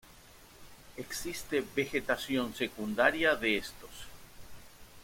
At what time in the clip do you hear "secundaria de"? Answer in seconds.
2.55-3.57